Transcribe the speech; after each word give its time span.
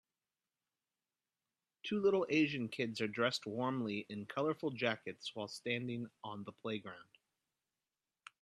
Two 1.83 1.99
little 2.01 2.25
Asian 2.27 2.69
kids 2.69 3.01
are 3.01 3.07
dressed 3.07 3.45
warmly 3.45 4.07
in 4.09 4.25
colorful 4.25 4.71
jackets 4.71 5.35
while 5.35 5.47
standing 5.47 6.09
on 6.23 6.43
the 6.43 6.53
playground 6.53 7.19